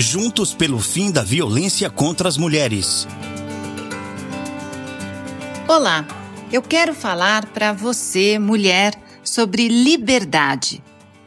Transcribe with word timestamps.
Juntos 0.00 0.54
pelo 0.54 0.78
fim 0.78 1.10
da 1.10 1.24
violência 1.24 1.90
contra 1.90 2.28
as 2.28 2.36
mulheres. 2.36 3.04
Olá, 5.66 6.06
eu 6.52 6.62
quero 6.62 6.94
falar 6.94 7.46
para 7.46 7.72
você, 7.72 8.38
mulher, 8.38 8.94
sobre 9.24 9.66
liberdade. 9.66 10.80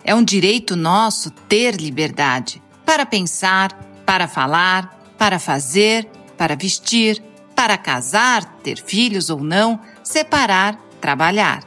É 0.05 0.15
um 0.15 0.23
direito 0.23 0.77
nosso 0.77 1.31
ter 1.49 1.75
liberdade 1.75 2.63
para 2.85 3.05
pensar, 3.05 3.73
para 4.05 4.25
falar, 4.25 5.13
para 5.17 5.37
fazer, 5.37 6.09
para 6.37 6.55
vestir, 6.55 7.21
para 7.53 7.77
casar, 7.77 8.45
ter 8.63 8.81
filhos 8.81 9.29
ou 9.29 9.43
não, 9.43 9.81
separar, 10.01 10.79
trabalhar. 11.01 11.61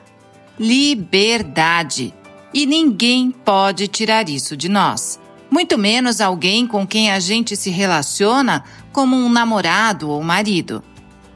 Liberdade. 0.58 2.14
E 2.54 2.64
ninguém 2.64 3.30
pode 3.30 3.88
tirar 3.88 4.26
isso 4.30 4.56
de 4.56 4.70
nós. 4.70 5.22
Muito 5.54 5.78
menos 5.78 6.20
alguém 6.20 6.66
com 6.66 6.84
quem 6.84 7.12
a 7.12 7.20
gente 7.20 7.54
se 7.54 7.70
relaciona 7.70 8.64
como 8.92 9.14
um 9.14 9.28
namorado 9.28 10.10
ou 10.10 10.20
marido. 10.20 10.82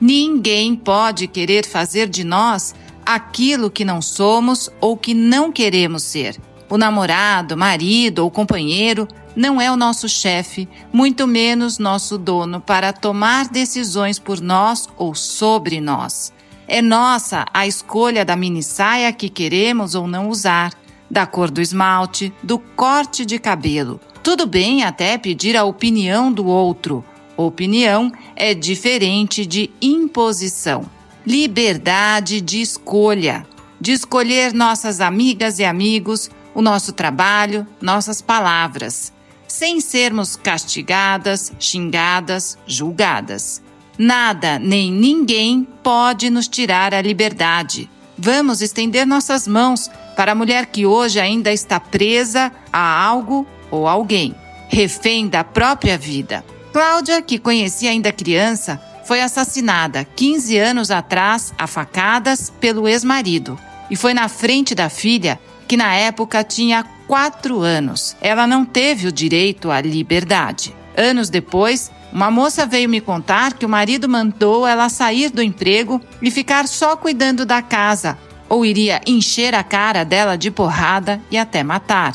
Ninguém 0.01 0.74
pode 0.74 1.29
querer 1.29 1.65
fazer 1.65 2.09
de 2.09 2.24
nós 2.24 2.74
aquilo 3.07 3.70
que 3.70 3.84
não 3.84 4.02
somos 4.02 4.69
ou 4.80 4.96
que 4.96 5.15
não 5.15 5.52
queremos 5.52 6.02
ser. 6.02 6.37
O 6.69 6.77
namorado, 6.77 7.57
marido 7.57 8.19
ou 8.19 8.29
companheiro 8.29 9.07
não 9.37 9.60
é 9.60 9.70
o 9.70 9.77
nosso 9.77 10.09
chefe, 10.09 10.69
muito 10.93 11.24
menos 11.24 11.79
nosso 11.79 12.19
dono 12.19 12.60
para 12.60 12.93
tomar 12.93 13.46
decisões 13.46 14.19
por 14.19 14.41
nós 14.41 14.88
ou 14.96 15.15
sobre 15.15 15.80
nós. 15.80 16.32
É 16.66 16.82
nossa 16.82 17.46
a 17.55 17.69
escolha 17.69 18.24
da 18.24 18.35
mini 18.35 18.65
saia 18.65 19.12
que 19.12 19.29
queremos 19.29 19.95
ou 19.95 20.09
não 20.09 20.29
usar, 20.29 20.73
da 21.10 21.24
cor 21.24 21.51
do 21.51 21.60
esmalte, 21.60 22.32
do 22.43 22.59
corte 22.59 23.24
de 23.24 23.38
cabelo. 23.38 24.01
Tudo 24.23 24.47
bem 24.47 24.83
até 24.83 25.17
pedir 25.17 25.57
a 25.57 25.65
opinião 25.65 26.33
do 26.33 26.47
outro. 26.47 27.05
Opinião 27.37 28.13
é 28.35 28.52
diferente 28.52 29.47
de 29.47 29.71
imposição. 29.80 30.85
Liberdade 31.27 32.41
de 32.41 32.60
escolha. 32.60 33.47
De 33.80 33.93
escolher 33.93 34.52
nossas 34.52 35.01
amigas 35.01 35.59
e 35.60 35.65
amigos, 35.65 36.30
o 36.52 36.60
nosso 36.60 36.93
trabalho, 36.93 37.65
nossas 37.80 38.21
palavras, 38.21 39.13
sem 39.47 39.80
sermos 39.80 40.35
castigadas, 40.35 41.53
xingadas, 41.59 42.59
julgadas. 42.66 43.63
Nada 43.97 44.59
nem 44.59 44.91
ninguém 44.91 45.66
pode 45.82 46.30
nos 46.30 46.49
tirar 46.49 46.93
a 46.93 47.01
liberdade. 47.01 47.88
Vamos 48.16 48.60
estender 48.60 49.07
nossas 49.07 49.47
mãos 49.47 49.88
para 50.16 50.32
a 50.32 50.35
mulher 50.35 50.66
que 50.66 50.85
hoje 50.85 51.21
ainda 51.21 51.53
está 51.53 51.79
presa 51.79 52.51
a 52.73 53.05
algo 53.05 53.47
ou 53.71 53.87
alguém, 53.87 54.35
refém 54.69 55.29
da 55.29 55.43
própria 55.43 55.97
vida. 55.97 56.45
Cláudia, 56.73 57.23
que 57.23 57.38
conhecia 57.38 57.91
ainda 57.91 58.13
criança, 58.13 58.80
foi 59.05 59.23
assassinada 59.23 60.05
15 60.05 60.59
anos 60.59 60.91
atrás 60.91 61.55
a 61.59 61.66
facadas 61.66 62.52
pelo 62.60 62.87
ex-marido 62.87 63.59
e 63.91 63.97
foi 63.97 64.12
na 64.12 64.28
frente 64.28 64.75
da 64.75 64.91
filha 64.91 65.41
que 65.66 65.77
na 65.77 65.94
época 65.94 66.44
tinha 66.44 66.84
quatro 67.06 67.62
anos. 67.62 68.15
Ela 68.21 68.47
não 68.47 68.65
teve 68.66 69.09
o 69.09 69.12
direito 69.12 69.71
à 69.71 69.81
liberdade. 69.81 70.75
Anos 70.94 71.31
depois, 71.31 71.91
uma 72.12 72.31
moça 72.31 72.66
veio 72.66 72.88
me 72.88 73.00
contar 73.00 73.55
que 73.55 73.65
o 73.65 73.69
marido 73.69 74.09
mandou 74.09 74.66
ela 74.66 74.88
sair 74.91 75.31
do 75.31 75.43
emprego 75.43 76.00
e 76.21 76.31
ficar 76.31 76.69
só 76.69 76.97
cuidando 76.97 77.47
da 77.47 77.62
casa, 77.62 78.19
ou 78.49 78.65
iria 78.65 79.00
encher 79.06 79.55
a 79.55 79.62
cara 79.62 80.05
dela 80.05 80.37
de 80.37 80.50
porrada 80.50 81.21
e 81.31 81.38
até 81.38 81.62
matar 81.62 82.12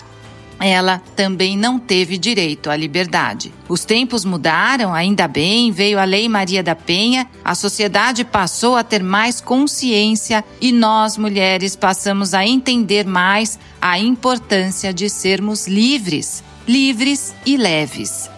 ela 0.64 1.02
também 1.16 1.58
não 1.58 1.78
teve 1.78 2.18
direito 2.18 2.70
à 2.70 2.76
liberdade. 2.76 3.54
Os 3.68 3.84
tempos 3.84 4.24
mudaram, 4.24 4.94
ainda 4.94 5.28
bem, 5.28 5.72
veio 5.72 6.00
a 6.00 6.06
Lei 6.06 6.30
Maria 6.30 6.64
da 6.64 6.74
Penha, 6.74 7.28
a 7.44 7.54
sociedade 7.54 8.24
passou 8.24 8.78
a 8.78 8.84
ter 8.84 9.04
mais 9.04 9.42
consciência 9.42 10.44
e 10.62 10.72
nós, 10.72 11.18
mulheres, 11.18 11.76
passamos 11.76 12.34
a 12.34 12.46
entender 12.46 13.06
mais 13.06 13.60
a 13.82 14.00
importância 14.00 14.94
de 14.94 15.10
sermos 15.10 15.68
livres, 15.68 16.42
livres 16.66 17.36
e 17.46 17.58
leves. 17.58 18.30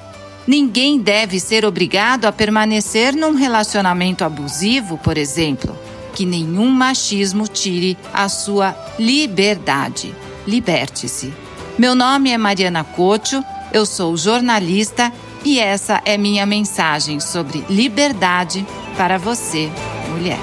Ninguém 0.47 1.00
deve 1.00 1.39
ser 1.39 1.63
obrigado 1.63 2.25
a 2.25 2.31
permanecer 2.31 3.16
num 3.16 3.35
relacionamento 3.35 4.23
abusivo, 4.23 4.97
por 4.97 5.17
exemplo. 5.17 5.77
Que 6.13 6.25
nenhum 6.25 6.69
machismo 6.69 7.47
tire 7.47 7.97
a 8.13 8.29
sua 8.29 8.75
liberdade. 8.97 10.16
Liberte-se. 10.47 11.44
Meu 11.78 11.94
nome 11.94 12.31
é 12.31 12.38
Mariana 12.38 12.86
Cocho, 12.86 13.44
eu 13.74 13.86
sou 13.86 14.16
jornalista 14.16 15.12
e 15.44 15.59
essa 15.59 16.02
é 16.06 16.18
minha 16.18 16.46
mensagem 16.46 17.19
sobre 17.19 17.66
liberdade 17.69 18.66
para 18.96 19.18
você, 19.18 19.69
mulher. 20.08 20.40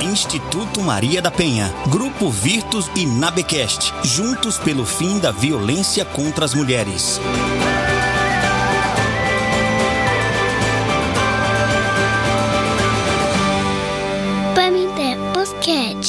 Instituto 0.00 0.80
Maria 0.80 1.20
da 1.20 1.32
Penha, 1.32 1.74
Grupo 1.88 2.30
Virtus 2.30 2.88
e 2.94 3.04
Nabecast, 3.04 3.92
juntos 4.04 4.56
pelo 4.56 4.86
fim 4.86 5.18
da 5.18 5.32
violência 5.32 6.04
contra 6.04 6.44
as 6.44 6.54
mulheres. 6.54 7.20
Pamité 14.54 15.16
Podcast. 15.34 15.99